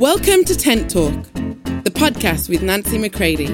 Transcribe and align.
Welcome 0.00 0.44
to 0.44 0.54
Tent 0.54 0.90
Talk, 0.90 1.14
the 1.32 1.90
podcast 1.90 2.50
with 2.50 2.62
Nancy 2.62 2.98
McCready, 2.98 3.46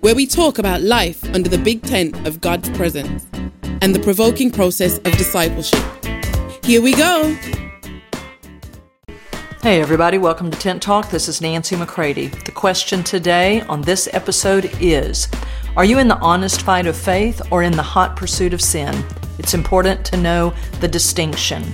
where 0.00 0.14
we 0.14 0.26
talk 0.26 0.58
about 0.58 0.82
life 0.82 1.24
under 1.34 1.48
the 1.48 1.56
big 1.56 1.82
tent 1.82 2.26
of 2.26 2.42
God's 2.42 2.68
presence 2.68 3.26
and 3.80 3.94
the 3.94 4.00
provoking 4.00 4.50
process 4.50 4.98
of 4.98 5.16
discipleship. 5.16 5.82
Here 6.62 6.82
we 6.82 6.92
go. 6.92 7.34
Hey, 9.62 9.80
everybody, 9.80 10.18
welcome 10.18 10.50
to 10.50 10.58
Tent 10.58 10.82
Talk. 10.82 11.08
This 11.08 11.28
is 11.28 11.40
Nancy 11.40 11.76
McCready. 11.76 12.26
The 12.26 12.52
question 12.52 13.02
today 13.02 13.62
on 13.62 13.80
this 13.80 14.06
episode 14.12 14.70
is 14.82 15.28
Are 15.78 15.86
you 15.86 15.98
in 15.98 16.08
the 16.08 16.18
honest 16.18 16.60
fight 16.60 16.86
of 16.86 16.94
faith 16.94 17.40
or 17.50 17.62
in 17.62 17.72
the 17.72 17.82
hot 17.82 18.16
pursuit 18.16 18.52
of 18.52 18.60
sin? 18.60 19.02
It's 19.38 19.54
important 19.54 20.04
to 20.04 20.18
know 20.18 20.52
the 20.80 20.88
distinction. 20.88 21.64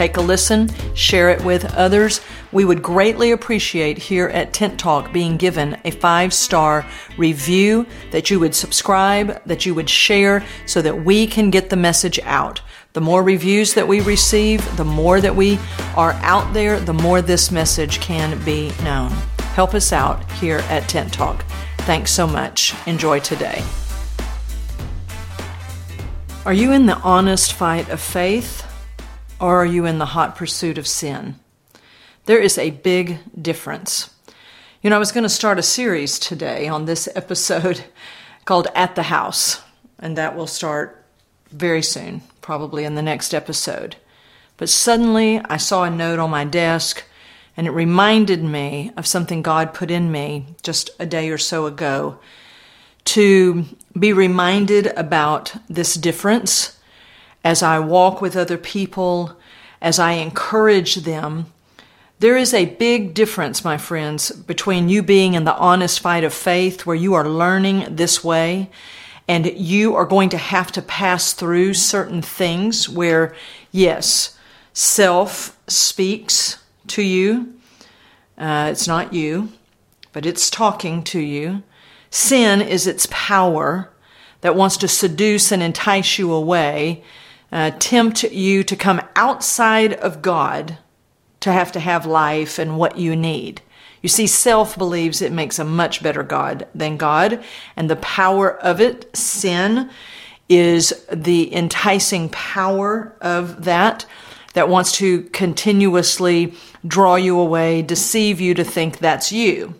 Take 0.00 0.16
a 0.16 0.22
listen, 0.22 0.70
share 0.94 1.28
it 1.28 1.44
with 1.44 1.74
others. 1.74 2.22
We 2.52 2.64
would 2.64 2.82
greatly 2.82 3.32
appreciate 3.32 3.98
here 3.98 4.28
at 4.28 4.54
Tent 4.54 4.80
Talk 4.80 5.12
being 5.12 5.36
given 5.36 5.76
a 5.84 5.90
five 5.90 6.32
star 6.32 6.86
review, 7.18 7.84
that 8.10 8.30
you 8.30 8.40
would 8.40 8.54
subscribe, 8.54 9.44
that 9.44 9.66
you 9.66 9.74
would 9.74 9.90
share, 9.90 10.42
so 10.64 10.80
that 10.80 11.04
we 11.04 11.26
can 11.26 11.50
get 11.50 11.68
the 11.68 11.76
message 11.76 12.18
out. 12.20 12.62
The 12.94 13.02
more 13.02 13.22
reviews 13.22 13.74
that 13.74 13.86
we 13.86 14.00
receive, 14.00 14.64
the 14.78 14.86
more 14.86 15.20
that 15.20 15.36
we 15.36 15.58
are 15.98 16.12
out 16.22 16.54
there, 16.54 16.80
the 16.80 16.94
more 16.94 17.20
this 17.20 17.50
message 17.50 18.00
can 18.00 18.42
be 18.42 18.72
known. 18.82 19.10
Help 19.52 19.74
us 19.74 19.92
out 19.92 20.32
here 20.32 20.60
at 20.70 20.88
Tent 20.88 21.12
Talk. 21.12 21.44
Thanks 21.80 22.10
so 22.10 22.26
much. 22.26 22.74
Enjoy 22.86 23.20
today. 23.20 23.62
Are 26.46 26.54
you 26.54 26.72
in 26.72 26.86
the 26.86 26.96
honest 27.00 27.52
fight 27.52 27.90
of 27.90 28.00
faith? 28.00 28.66
Or 29.40 29.56
are 29.56 29.66
you 29.66 29.86
in 29.86 29.98
the 29.98 30.06
hot 30.06 30.36
pursuit 30.36 30.76
of 30.78 30.86
sin? 30.86 31.36
There 32.26 32.38
is 32.38 32.58
a 32.58 32.70
big 32.70 33.18
difference. 33.40 34.10
You 34.82 34.90
know, 34.90 34.96
I 34.96 35.00
was 35.00 35.12
going 35.12 35.24
to 35.24 35.30
start 35.30 35.58
a 35.58 35.62
series 35.62 36.18
today 36.18 36.68
on 36.68 36.84
this 36.84 37.08
episode 37.14 37.84
called 38.44 38.68
At 38.74 38.94
the 38.94 39.04
House, 39.04 39.62
and 39.98 40.16
that 40.16 40.36
will 40.36 40.46
start 40.46 41.04
very 41.50 41.82
soon, 41.82 42.22
probably 42.40 42.84
in 42.84 42.94
the 42.94 43.02
next 43.02 43.34
episode. 43.34 43.96
But 44.58 44.68
suddenly 44.68 45.40
I 45.46 45.56
saw 45.56 45.84
a 45.84 45.90
note 45.90 46.18
on 46.18 46.30
my 46.30 46.44
desk, 46.44 47.02
and 47.56 47.66
it 47.66 47.70
reminded 47.70 48.44
me 48.44 48.92
of 48.96 49.06
something 49.06 49.42
God 49.42 49.74
put 49.74 49.90
in 49.90 50.12
me 50.12 50.46
just 50.62 50.90
a 50.98 51.06
day 51.06 51.30
or 51.30 51.38
so 51.38 51.66
ago 51.66 52.18
to 53.06 53.64
be 53.98 54.12
reminded 54.12 54.86
about 54.88 55.54
this 55.68 55.94
difference 55.94 56.78
as 57.44 57.62
I 57.62 57.78
walk 57.78 58.20
with 58.20 58.36
other 58.36 58.58
people, 58.58 59.36
as 59.80 59.98
I 59.98 60.12
encourage 60.12 60.96
them, 60.96 61.46
there 62.20 62.36
is 62.36 62.52
a 62.52 62.66
big 62.66 63.14
difference, 63.14 63.64
my 63.64 63.78
friends, 63.78 64.30
between 64.30 64.90
you 64.90 65.02
being 65.02 65.32
in 65.32 65.44
the 65.44 65.56
honest 65.56 66.00
fight 66.00 66.22
of 66.22 66.34
faith 66.34 66.84
where 66.84 66.96
you 66.96 67.14
are 67.14 67.26
learning 67.26 67.96
this 67.96 68.22
way 68.22 68.68
and 69.26 69.46
you 69.46 69.94
are 69.94 70.04
going 70.04 70.28
to 70.30 70.36
have 70.36 70.70
to 70.72 70.82
pass 70.82 71.32
through 71.32 71.72
certain 71.72 72.20
things 72.20 72.88
where, 72.88 73.34
yes, 73.72 74.36
self 74.74 75.58
speaks 75.66 76.62
to 76.88 77.00
you. 77.02 77.54
Uh, 78.36 78.68
it's 78.70 78.86
not 78.86 79.14
you, 79.14 79.50
but 80.12 80.26
it's 80.26 80.50
talking 80.50 81.02
to 81.04 81.20
you. 81.20 81.62
Sin 82.10 82.60
is 82.60 82.86
its 82.86 83.06
power 83.10 83.90
that 84.40 84.56
wants 84.56 84.76
to 84.78 84.88
seduce 84.88 85.52
and 85.52 85.62
entice 85.62 86.18
you 86.18 86.32
away 86.32 87.02
uh, 87.52 87.72
tempt 87.78 88.22
you 88.24 88.62
to 88.64 88.76
come 88.76 89.02
outside 89.16 89.94
of 89.94 90.22
God 90.22 90.78
to 91.40 91.52
have 91.52 91.72
to 91.72 91.80
have 91.80 92.06
life 92.06 92.58
and 92.58 92.78
what 92.78 92.98
you 92.98 93.16
need. 93.16 93.62
You 94.02 94.08
see, 94.08 94.26
self 94.26 94.78
believes 94.78 95.20
it 95.20 95.32
makes 95.32 95.58
a 95.58 95.64
much 95.64 96.02
better 96.02 96.22
God 96.22 96.66
than 96.74 96.96
God, 96.96 97.42
and 97.76 97.90
the 97.90 97.96
power 97.96 98.56
of 98.58 98.80
it, 98.80 99.14
sin, 99.16 99.90
is 100.48 101.06
the 101.12 101.54
enticing 101.54 102.28
power 102.30 103.14
of 103.20 103.64
that 103.64 104.06
that 104.54 104.68
wants 104.68 104.92
to 104.92 105.22
continuously 105.24 106.54
draw 106.86 107.14
you 107.14 107.38
away, 107.38 107.82
deceive 107.82 108.40
you 108.40 108.54
to 108.54 108.64
think 108.64 108.98
that's 108.98 109.30
you. 109.30 109.74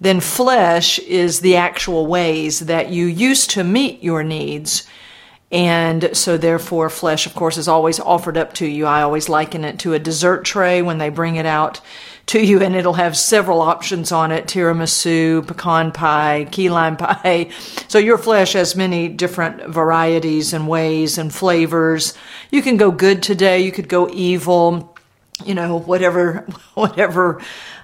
Then 0.00 0.20
flesh 0.20 1.00
is 1.00 1.40
the 1.40 1.56
actual 1.56 2.06
ways 2.06 2.60
that 2.60 2.90
you 2.90 3.06
used 3.06 3.50
to 3.50 3.64
meet 3.64 4.02
your 4.02 4.22
needs 4.22 4.86
and 5.50 6.10
so, 6.14 6.36
therefore, 6.36 6.90
flesh, 6.90 7.24
of 7.24 7.34
course, 7.34 7.56
is 7.56 7.68
always 7.68 7.98
offered 7.98 8.36
up 8.36 8.52
to 8.54 8.66
you. 8.66 8.84
I 8.84 9.00
always 9.00 9.30
liken 9.30 9.64
it 9.64 9.78
to 9.80 9.94
a 9.94 9.98
dessert 9.98 10.44
tray 10.44 10.82
when 10.82 10.98
they 10.98 11.08
bring 11.08 11.36
it 11.36 11.46
out 11.46 11.80
to 12.26 12.44
you, 12.44 12.60
and 12.60 12.76
it'll 12.76 12.92
have 12.94 13.16
several 13.16 13.62
options 13.62 14.12
on 14.12 14.30
it 14.30 14.44
tiramisu, 14.44 15.46
pecan 15.46 15.90
pie, 15.92 16.46
key 16.50 16.68
lime 16.68 16.96
pie. 16.98 17.50
So, 17.88 17.98
your 17.98 18.18
flesh 18.18 18.52
has 18.52 18.76
many 18.76 19.08
different 19.08 19.66
varieties 19.68 20.52
and 20.52 20.68
ways 20.68 21.16
and 21.16 21.34
flavors. 21.34 22.12
You 22.50 22.60
can 22.60 22.76
go 22.76 22.90
good 22.90 23.22
today, 23.22 23.60
you 23.60 23.72
could 23.72 23.88
go 23.88 24.06
evil 24.10 24.94
you 25.44 25.54
know 25.54 25.78
whatever 25.78 26.46
whatever 26.74 27.40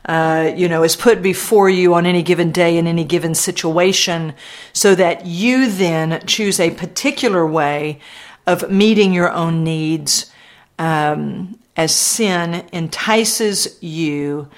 uh, 0.06 0.53
you 0.54 0.69
know 0.69 0.82
is 0.82 0.97
put 0.97 1.22
before 1.22 1.69
you 1.69 1.94
on 1.94 2.06
any 2.06 2.22
given 2.22 2.50
day 2.53 2.76
in 2.76 2.87
any 2.87 3.04
given 3.04 3.34
situation 3.34 4.34
so 4.72 4.94
that 4.94 5.26
you 5.26 5.70
then 5.70 6.25
choose 6.26 6.60
a 6.60 6.70
particular 6.70 7.47
way 7.47 7.98
of 8.47 8.70
meeting 8.70 9.12
your 9.12 9.32
own 9.32 9.65
needs 9.65 10.31
um, 10.78 11.59
as 11.76 11.94
sin 11.94 12.65
entices 12.72 13.78
you 13.81 14.48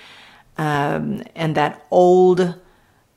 um, 0.59 1.23
and 1.35 1.55
that 1.55 1.85
old 1.91 2.55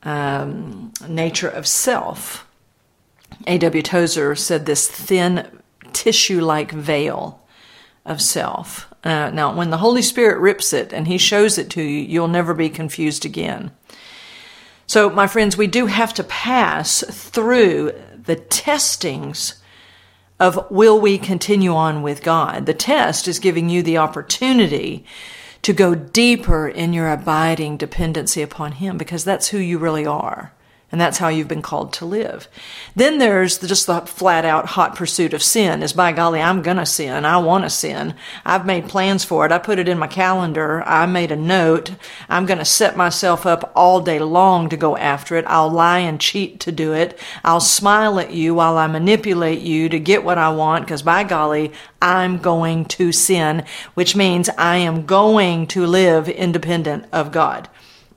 um, 0.02 0.92
nature 1.08 1.48
of 1.48 1.66
self 1.66 2.46
A.W. 3.46 3.82
Tozer 3.82 4.34
said 4.34 4.66
this 4.66 4.88
thin 4.88 5.46
tissue 5.92 6.40
like 6.40 6.70
veil 6.70 7.39
of 8.04 8.20
self 8.20 8.90
uh, 9.02 9.30
now, 9.30 9.54
when 9.54 9.70
the 9.70 9.78
Holy 9.78 10.02
Spirit 10.02 10.40
rips 10.40 10.72
it 10.72 10.92
and 10.92 11.06
He 11.06 11.16
shows 11.16 11.56
it 11.56 11.70
to 11.70 11.82
you, 11.82 12.00
you'll 12.00 12.28
never 12.28 12.52
be 12.52 12.68
confused 12.68 13.24
again. 13.24 13.70
So, 14.86 15.08
my 15.08 15.26
friends, 15.26 15.56
we 15.56 15.66
do 15.66 15.86
have 15.86 16.12
to 16.14 16.24
pass 16.24 17.02
through 17.08 17.92
the 18.22 18.36
testings 18.36 19.54
of 20.38 20.70
will 20.70 21.00
we 21.00 21.16
continue 21.16 21.74
on 21.74 22.02
with 22.02 22.22
God. 22.22 22.66
The 22.66 22.74
test 22.74 23.26
is 23.26 23.38
giving 23.38 23.68
you 23.68 23.82
the 23.82 23.98
opportunity 23.98 25.04
to 25.62 25.72
go 25.72 25.94
deeper 25.94 26.68
in 26.68 26.92
your 26.92 27.10
abiding 27.10 27.76
dependency 27.76 28.42
upon 28.42 28.72
Him 28.72 28.98
because 28.98 29.24
that's 29.24 29.48
who 29.48 29.58
you 29.58 29.78
really 29.78 30.06
are. 30.06 30.52
And 30.92 31.00
that's 31.00 31.18
how 31.18 31.28
you've 31.28 31.46
been 31.46 31.62
called 31.62 31.92
to 31.94 32.04
live. 32.04 32.48
Then 32.96 33.18
there's 33.18 33.58
just 33.58 33.86
the 33.86 34.00
flat 34.00 34.44
out 34.44 34.66
hot 34.66 34.96
pursuit 34.96 35.32
of 35.32 35.42
sin 35.42 35.84
is 35.84 35.92
by 35.92 36.10
golly, 36.10 36.40
I'm 36.40 36.62
going 36.62 36.78
to 36.78 36.86
sin. 36.86 37.24
I 37.24 37.38
want 37.38 37.62
to 37.62 37.70
sin. 37.70 38.14
I've 38.44 38.66
made 38.66 38.88
plans 38.88 39.22
for 39.22 39.46
it. 39.46 39.52
I 39.52 39.58
put 39.58 39.78
it 39.78 39.88
in 39.88 39.98
my 39.98 40.08
calendar. 40.08 40.82
I 40.82 41.06
made 41.06 41.30
a 41.30 41.36
note. 41.36 41.92
I'm 42.28 42.44
going 42.44 42.58
to 42.58 42.64
set 42.64 42.96
myself 42.96 43.46
up 43.46 43.70
all 43.76 44.00
day 44.00 44.18
long 44.18 44.68
to 44.68 44.76
go 44.76 44.96
after 44.96 45.36
it. 45.36 45.44
I'll 45.46 45.70
lie 45.70 46.00
and 46.00 46.20
cheat 46.20 46.58
to 46.60 46.72
do 46.72 46.92
it. 46.92 47.16
I'll 47.44 47.60
smile 47.60 48.18
at 48.18 48.32
you 48.32 48.54
while 48.54 48.76
I 48.76 48.88
manipulate 48.88 49.60
you 49.60 49.88
to 49.90 50.00
get 50.00 50.24
what 50.24 50.38
I 50.38 50.50
want 50.50 50.86
because 50.86 51.02
by 51.02 51.22
golly, 51.22 51.72
I'm 52.02 52.38
going 52.38 52.86
to 52.86 53.12
sin, 53.12 53.64
which 53.94 54.16
means 54.16 54.48
I 54.58 54.78
am 54.78 55.06
going 55.06 55.68
to 55.68 55.86
live 55.86 56.28
independent 56.28 57.04
of 57.12 57.30
God. 57.30 57.68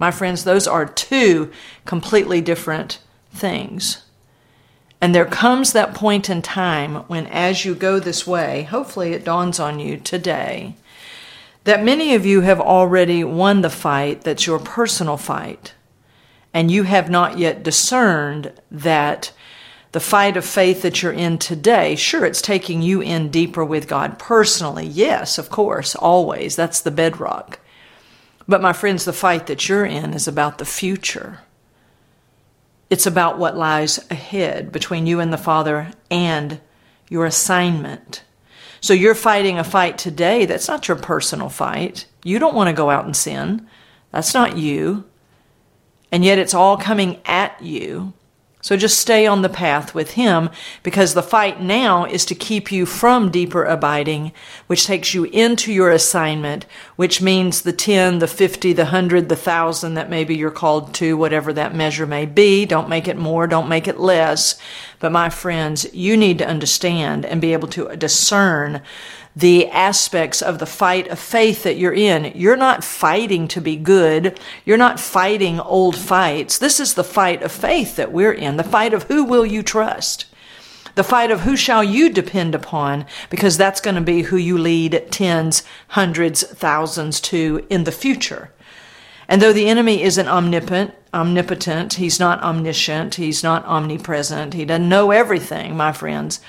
My 0.03 0.11
friends, 0.11 0.43
those 0.43 0.67
are 0.67 0.85
two 0.85 1.49
completely 1.85 2.41
different 2.41 2.99
things. 3.31 4.03
And 4.99 5.15
there 5.15 5.23
comes 5.23 5.71
that 5.71 5.93
point 5.93 6.29
in 6.29 6.41
time 6.41 6.95
when, 7.07 7.25
as 7.27 7.63
you 7.63 7.73
go 7.73 8.01
this 8.01 8.27
way, 8.27 8.63
hopefully 8.63 9.13
it 9.13 9.23
dawns 9.23 9.61
on 9.61 9.79
you 9.79 9.95
today 9.95 10.75
that 11.63 11.85
many 11.85 12.15
of 12.15 12.25
you 12.25 12.41
have 12.41 12.59
already 12.59 13.23
won 13.23 13.61
the 13.61 13.69
fight 13.69 14.25
that's 14.25 14.45
your 14.45 14.59
personal 14.59 15.15
fight. 15.15 15.73
And 16.53 16.69
you 16.69 16.83
have 16.83 17.09
not 17.09 17.37
yet 17.37 17.63
discerned 17.63 18.51
that 18.69 19.31
the 19.93 20.01
fight 20.01 20.35
of 20.35 20.43
faith 20.43 20.81
that 20.81 21.01
you're 21.01 21.13
in 21.13 21.37
today, 21.37 21.95
sure, 21.95 22.25
it's 22.25 22.41
taking 22.41 22.81
you 22.81 22.99
in 22.99 23.29
deeper 23.29 23.63
with 23.63 23.87
God 23.87 24.19
personally. 24.19 24.85
Yes, 24.85 25.37
of 25.37 25.49
course, 25.49 25.95
always. 25.95 26.57
That's 26.57 26.81
the 26.81 26.91
bedrock. 26.91 27.61
But, 28.47 28.61
my 28.61 28.73
friends, 28.73 29.05
the 29.05 29.13
fight 29.13 29.47
that 29.47 29.69
you're 29.69 29.85
in 29.85 30.13
is 30.13 30.27
about 30.27 30.57
the 30.57 30.65
future. 30.65 31.39
It's 32.89 33.05
about 33.05 33.39
what 33.39 33.57
lies 33.57 33.99
ahead 34.11 34.71
between 34.71 35.07
you 35.07 35.19
and 35.19 35.31
the 35.31 35.37
Father 35.37 35.91
and 36.11 36.59
your 37.09 37.25
assignment. 37.25 38.23
So, 38.81 38.93
you're 38.93 39.15
fighting 39.15 39.57
a 39.57 39.63
fight 39.63 39.97
today 39.97 40.45
that's 40.45 40.67
not 40.67 40.87
your 40.87 40.97
personal 40.97 41.49
fight. 41.49 42.05
You 42.23 42.39
don't 42.39 42.55
want 42.55 42.67
to 42.67 42.73
go 42.73 42.89
out 42.89 43.05
and 43.05 43.15
sin. 43.15 43.67
That's 44.11 44.33
not 44.33 44.57
you. 44.57 45.05
And 46.11 46.25
yet, 46.25 46.37
it's 46.37 46.53
all 46.53 46.77
coming 46.77 47.21
at 47.25 47.61
you 47.61 48.13
So 48.63 48.77
just 48.77 48.97
stay 48.97 49.27
on 49.27 49.41
the 49.41 49.49
path 49.49 49.93
with 49.93 50.11
Him 50.11 50.49
because 50.83 51.13
the 51.13 51.21
fight 51.21 51.61
now 51.61 52.05
is 52.05 52.23
to 52.23 52.33
keep 52.33 52.71
you 52.71 52.85
from 52.85 53.29
deeper 53.29 53.65
abiding, 53.65 54.31
which 54.67 54.85
takes 54.85 55.13
you 55.13 55.25
into 55.25 55.73
your 55.73 55.91
assignment, 55.91 56.65
which 56.95 57.21
means 57.21 57.63
the 57.63 57.73
10, 57.73 58.19
the 58.19 58.27
50, 58.27 58.71
the 58.71 58.83
100, 58.83 59.27
the 59.27 59.35
1,000 59.35 59.95
that 59.95 60.09
maybe 60.09 60.33
you're 60.33 60.49
called 60.49 60.93
to, 60.93 61.17
whatever 61.17 61.51
that 61.51 61.75
measure 61.75 62.05
may 62.05 62.25
be. 62.25 62.65
Don't 62.65 62.87
make 62.87 63.09
it 63.09 63.17
more, 63.17 63.47
don't 63.47 63.67
make 63.67 63.85
it 63.85 63.99
less. 63.99 64.57
But 64.99 65.11
my 65.11 65.29
friends, 65.29 65.93
you 65.93 66.15
need 66.15 66.37
to 66.37 66.47
understand 66.47 67.25
and 67.25 67.41
be 67.41 67.51
able 67.51 67.67
to 67.67 67.93
discern 67.97 68.81
the 69.35 69.67
aspects 69.69 70.41
of 70.41 70.59
the 70.59 70.65
fight 70.65 71.07
of 71.07 71.19
faith 71.19 71.63
that 71.63 71.77
you're 71.77 71.93
in. 71.93 72.31
You're 72.35 72.55
not 72.55 72.83
fighting 72.83 73.47
to 73.49 73.61
be 73.61 73.75
good. 73.75 74.39
You're 74.63 74.77
not 74.77 74.99
fighting 74.99 75.59
old 75.59 75.97
fights. 75.97 76.57
This 76.57 76.79
is 76.79 76.93
the 76.93 77.03
fight 77.03 77.41
of 77.41 77.51
faith 77.51 77.95
that 77.95 78.11
we're 78.11 78.33
in, 78.33 78.57
the 78.57 78.63
fight 78.63 78.93
of 78.93 79.03
who 79.03 79.23
will 79.23 79.45
you 79.45 79.63
trust. 79.63 80.25
The 80.95 81.03
fight 81.03 81.31
of 81.31 81.41
who 81.41 81.57
shall 81.57 81.83
you 81.83 82.11
depend 82.11 82.53
upon, 82.53 83.07
because 83.31 83.57
that's 83.57 83.81
going 83.81 83.95
to 83.95 84.01
be 84.01 84.23
who 84.23 84.37
you 84.37 84.59
lead 84.59 85.07
tens, 85.09 85.63
hundreds, 85.89 86.43
thousands 86.43 87.19
to 87.21 87.65
in 87.71 87.85
the 87.85 87.91
future. 87.91 88.51
And 89.27 89.41
though 89.41 89.53
the 89.53 89.67
enemy 89.67 90.03
isn't 90.03 90.27
omnipotent, 90.27 90.93
omnipotent, 91.11 91.95
he's 91.95 92.19
not 92.19 92.43
omniscient, 92.43 93.15
he's 93.15 93.41
not 93.41 93.65
omnipresent, 93.65 94.53
he 94.53 94.65
doesn't 94.65 94.87
know 94.87 95.09
everything, 95.09 95.75
my 95.75 95.91
friends 95.91 96.39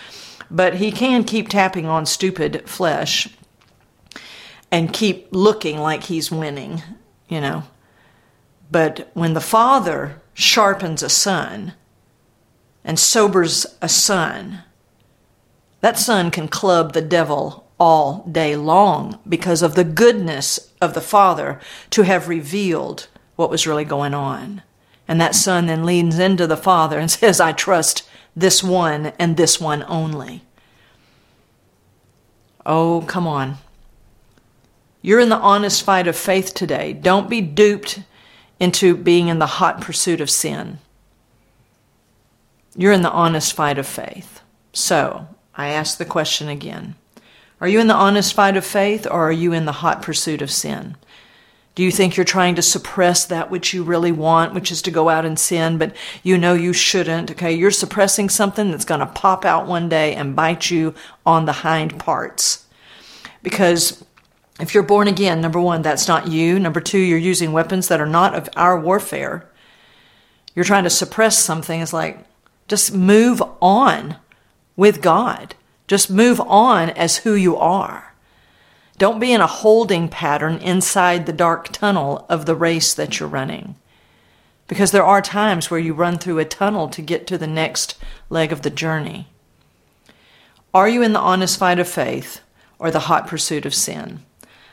but 0.54 0.76
he 0.76 0.92
can 0.92 1.24
keep 1.24 1.48
tapping 1.48 1.86
on 1.86 2.06
stupid 2.06 2.62
flesh 2.68 3.28
and 4.70 4.92
keep 4.92 5.26
looking 5.32 5.78
like 5.78 6.04
he's 6.04 6.30
winning, 6.30 6.80
you 7.28 7.40
know. 7.40 7.64
But 8.70 9.10
when 9.14 9.34
the 9.34 9.40
father 9.40 10.22
sharpens 10.32 11.02
a 11.02 11.08
son 11.08 11.74
and 12.84 13.00
sobers 13.00 13.66
a 13.82 13.88
son, 13.88 14.60
that 15.80 15.98
son 15.98 16.30
can 16.30 16.46
club 16.46 16.92
the 16.92 17.02
devil 17.02 17.68
all 17.80 18.24
day 18.30 18.54
long 18.54 19.18
because 19.28 19.60
of 19.60 19.74
the 19.74 19.82
goodness 19.82 20.72
of 20.80 20.94
the 20.94 21.00
father 21.00 21.60
to 21.90 22.02
have 22.02 22.28
revealed 22.28 23.08
what 23.34 23.50
was 23.50 23.66
really 23.66 23.84
going 23.84 24.14
on. 24.14 24.62
And 25.06 25.20
that 25.20 25.34
son 25.34 25.66
then 25.66 25.84
leans 25.84 26.18
into 26.18 26.46
the 26.46 26.56
father 26.56 26.98
and 26.98 27.10
says, 27.10 27.40
I 27.40 27.52
trust 27.52 28.08
this 28.34 28.62
one 28.62 29.12
and 29.18 29.36
this 29.36 29.60
one 29.60 29.84
only. 29.86 30.42
Oh, 32.66 33.04
come 33.06 33.26
on. 33.26 33.58
You're 35.02 35.20
in 35.20 35.28
the 35.28 35.36
honest 35.36 35.82
fight 35.82 36.06
of 36.06 36.16
faith 36.16 36.54
today. 36.54 36.94
Don't 36.94 37.28
be 37.28 37.42
duped 37.42 38.00
into 38.58 38.96
being 38.96 39.28
in 39.28 39.38
the 39.38 39.46
hot 39.46 39.82
pursuit 39.82 40.20
of 40.20 40.30
sin. 40.30 40.78
You're 42.74 42.92
in 42.92 43.02
the 43.02 43.10
honest 43.10 43.52
fight 43.52 43.78
of 43.78 43.86
faith. 43.86 44.40
So, 44.72 45.28
I 45.54 45.68
ask 45.68 45.98
the 45.98 46.04
question 46.04 46.48
again 46.48 46.94
Are 47.60 47.68
you 47.68 47.80
in 47.80 47.86
the 47.86 47.94
honest 47.94 48.32
fight 48.32 48.56
of 48.56 48.64
faith 48.64 49.06
or 49.06 49.28
are 49.28 49.32
you 49.32 49.52
in 49.52 49.66
the 49.66 49.72
hot 49.72 50.00
pursuit 50.00 50.40
of 50.40 50.50
sin? 50.50 50.96
Do 51.74 51.82
you 51.82 51.90
think 51.90 52.16
you're 52.16 52.24
trying 52.24 52.54
to 52.54 52.62
suppress 52.62 53.24
that 53.26 53.50
which 53.50 53.74
you 53.74 53.82
really 53.82 54.12
want, 54.12 54.54
which 54.54 54.70
is 54.70 54.80
to 54.82 54.92
go 54.92 55.08
out 55.08 55.24
and 55.24 55.38
sin, 55.38 55.76
but 55.76 55.94
you 56.22 56.38
know 56.38 56.54
you 56.54 56.72
shouldn't? 56.72 57.32
Okay, 57.32 57.52
you're 57.52 57.72
suppressing 57.72 58.28
something 58.28 58.70
that's 58.70 58.84
going 58.84 59.00
to 59.00 59.06
pop 59.06 59.44
out 59.44 59.66
one 59.66 59.88
day 59.88 60.14
and 60.14 60.36
bite 60.36 60.70
you 60.70 60.94
on 61.26 61.46
the 61.46 61.52
hind 61.52 61.98
parts. 61.98 62.66
Because 63.42 64.04
if 64.60 64.72
you're 64.72 64.84
born 64.84 65.08
again, 65.08 65.40
number 65.40 65.60
one, 65.60 65.82
that's 65.82 66.06
not 66.06 66.28
you. 66.28 66.60
Number 66.60 66.80
two, 66.80 66.98
you're 66.98 67.18
using 67.18 67.50
weapons 67.52 67.88
that 67.88 68.00
are 68.00 68.06
not 68.06 68.34
of 68.34 68.48
our 68.56 68.78
warfare. 68.78 69.50
You're 70.54 70.64
trying 70.64 70.84
to 70.84 70.90
suppress 70.90 71.38
something. 71.38 71.80
It's 71.80 71.92
like, 71.92 72.24
just 72.68 72.94
move 72.94 73.42
on 73.60 74.16
with 74.76 75.02
God. 75.02 75.56
Just 75.88 76.08
move 76.08 76.40
on 76.40 76.90
as 76.90 77.18
who 77.18 77.34
you 77.34 77.56
are. 77.56 78.13
Don't 78.96 79.18
be 79.18 79.32
in 79.32 79.40
a 79.40 79.46
holding 79.46 80.08
pattern 80.08 80.58
inside 80.58 81.26
the 81.26 81.32
dark 81.32 81.68
tunnel 81.72 82.26
of 82.28 82.46
the 82.46 82.54
race 82.54 82.94
that 82.94 83.18
you're 83.18 83.28
running. 83.28 83.74
Because 84.68 84.92
there 84.92 85.04
are 85.04 85.20
times 85.20 85.70
where 85.70 85.80
you 85.80 85.92
run 85.92 86.18
through 86.18 86.38
a 86.38 86.44
tunnel 86.44 86.88
to 86.88 87.02
get 87.02 87.26
to 87.26 87.36
the 87.36 87.46
next 87.46 87.96
leg 88.30 88.52
of 88.52 88.62
the 88.62 88.70
journey. 88.70 89.28
Are 90.72 90.88
you 90.88 91.02
in 91.02 91.12
the 91.12 91.20
honest 91.20 91.58
fight 91.58 91.78
of 91.78 91.88
faith 91.88 92.40
or 92.78 92.90
the 92.90 93.00
hot 93.00 93.26
pursuit 93.26 93.66
of 93.66 93.74
sin? 93.74 94.24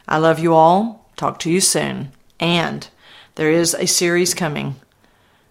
I 0.07 0.17
love 0.17 0.39
you 0.39 0.53
all. 0.53 1.09
Talk 1.15 1.39
to 1.39 1.51
you 1.51 1.59
soon. 1.59 2.11
And 2.39 2.87
there 3.35 3.51
is 3.51 3.73
a 3.73 3.85
series 3.85 4.33
coming. 4.33 4.75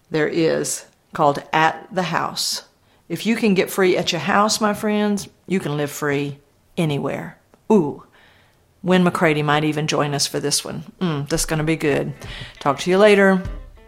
There 0.09 0.27
is 0.27 0.85
called 1.13 1.43
At 1.53 1.87
the 1.93 2.03
House. 2.03 2.63
If 3.09 3.25
you 3.25 3.35
can 3.35 3.53
get 3.53 3.69
free 3.69 3.97
at 3.97 4.11
your 4.11 4.21
house, 4.21 4.61
my 4.61 4.73
friends, 4.73 5.27
you 5.45 5.59
can 5.59 5.77
live 5.77 5.91
free 5.91 6.39
anywhere. 6.77 7.37
Ooh. 7.71 8.03
Win 8.83 9.03
McCready 9.03 9.43
might 9.43 9.63
even 9.63 9.87
join 9.87 10.13
us 10.13 10.25
for 10.27 10.39
this 10.39 10.65
one. 10.65 10.83
Mm, 10.99 11.29
that's 11.29 11.45
going 11.45 11.59
to 11.59 11.63
be 11.63 11.75
good. 11.75 12.13
Talk 12.59 12.79
to 12.79 12.89
you 12.89 12.97
later. 12.97 13.41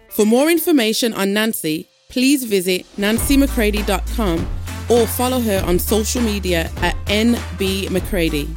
For 0.09 0.25
more 0.25 0.49
information 0.49 1.13
on 1.13 1.33
Nancy, 1.33 1.89
please 2.09 2.43
visit 2.43 2.85
nancymccready.com 2.97 4.47
or 4.89 5.07
follow 5.07 5.39
her 5.39 5.63
on 5.65 5.79
social 5.79 6.21
media 6.21 6.69
at 6.77 6.95
NB 7.05 7.89
McCready. 7.89 8.47